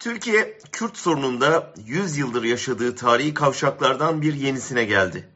[0.00, 5.28] Türkiye, Kürt sorununda 100 yıldır yaşadığı tarihi kavşaklardan bir yenisine geldi.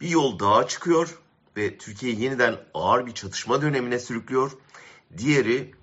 [0.00, 1.18] Bir yol daha çıkıyor
[1.56, 4.52] ve Türkiye yeniden ağır bir çatışma dönemine sürüklüyor.
[5.18, 5.74] Diğeri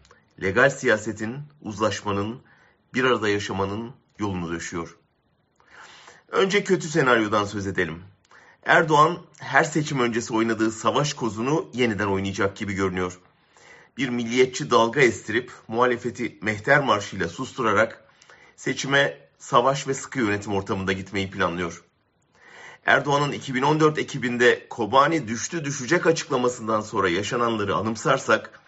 [0.42, 2.42] legal siyasetin, uzlaşmanın,
[2.94, 4.98] bir arada yaşamanın yolunu döşüyor.
[6.28, 8.04] Önce kötü senaryodan söz edelim.
[8.64, 13.20] Erdoğan her seçim öncesi oynadığı savaş kozunu yeniden oynayacak gibi görünüyor
[13.98, 18.06] bir milliyetçi dalga estirip muhalefeti mehter marşıyla susturarak
[18.56, 21.84] seçime savaş ve sıkı yönetim ortamında gitmeyi planlıyor.
[22.86, 28.62] Erdoğan'ın 2014 ekibinde Kobani düştü düşecek açıklamasından sonra yaşananları anımsarsak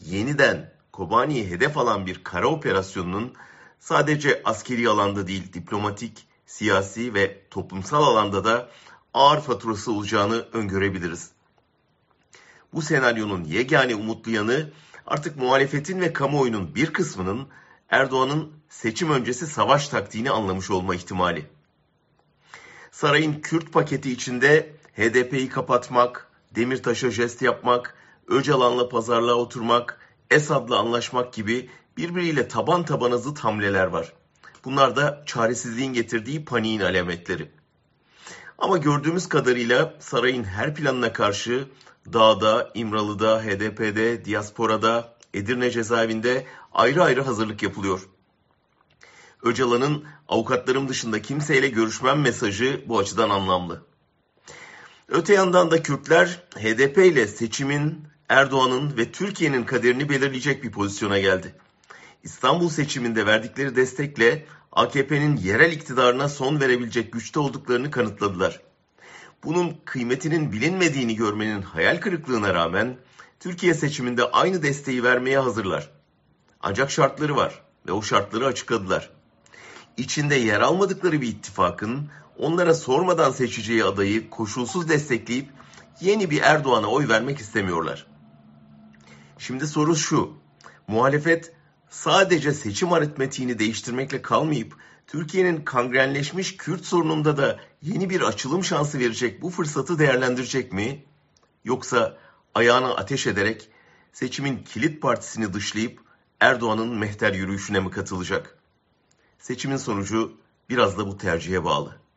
[0.00, 3.34] yeniden Kobani'yi hedef alan bir kara operasyonunun
[3.80, 8.68] sadece askeri alanda değil diplomatik, siyasi ve toplumsal alanda da
[9.14, 11.30] ağır faturası olacağını öngörebiliriz.
[12.72, 14.70] Bu senaryonun yegane umutlu yanı
[15.06, 17.48] artık muhalefetin ve kamuoyunun bir kısmının
[17.90, 21.46] Erdoğan'ın seçim öncesi savaş taktiğini anlamış olma ihtimali.
[22.90, 27.94] Sarayın Kürt paketi içinde HDP'yi kapatmak, Demirtaş'a jest yapmak,
[28.26, 34.12] Öcalan'la pazarlığa oturmak, Esad'la anlaşmak gibi birbiriyle taban tabana zıt hamleler var.
[34.64, 37.50] Bunlar da çaresizliğin getirdiği paniğin alametleri.
[38.58, 41.68] Ama gördüğümüz kadarıyla sarayın her planına karşı
[42.12, 48.08] Dağda, İmralı'da, HDP'de, Diaspora'da, Edirne cezaevinde ayrı ayrı hazırlık yapılıyor.
[49.42, 53.82] Öcalan'ın avukatlarım dışında kimseyle görüşmem mesajı bu açıdan anlamlı.
[55.08, 61.54] Öte yandan da Kürtler HDP ile seçimin, Erdoğan'ın ve Türkiye'nin kaderini belirleyecek bir pozisyona geldi.
[62.24, 68.60] İstanbul seçiminde verdikleri destekle AKP'nin yerel iktidarına son verebilecek güçte olduklarını kanıtladılar.
[69.44, 72.96] Bunun kıymetinin bilinmediğini görmenin hayal kırıklığına rağmen
[73.40, 75.90] Türkiye seçiminde aynı desteği vermeye hazırlar.
[76.60, 79.10] Ancak şartları var ve o şartları açıkladılar.
[79.96, 85.48] İçinde yer almadıkları bir ittifakın onlara sormadan seçeceği adayı koşulsuz destekleyip
[86.00, 88.06] yeni bir Erdoğan'a oy vermek istemiyorlar.
[89.38, 90.32] Şimdi soru şu.
[90.88, 91.52] Muhalefet
[91.90, 94.76] sadece seçim aritmetiğini değiştirmekle kalmayıp
[95.06, 101.04] Türkiye'nin kangrenleşmiş Kürt sorununda da yeni bir açılım şansı verecek bu fırsatı değerlendirecek mi?
[101.64, 102.18] Yoksa
[102.54, 103.70] ayağına ateş ederek
[104.12, 106.00] seçimin kilit partisini dışlayıp
[106.40, 108.58] Erdoğan'ın mehter yürüyüşüne mi katılacak?
[109.38, 110.32] Seçimin sonucu
[110.68, 111.98] biraz da bu tercihe bağlı.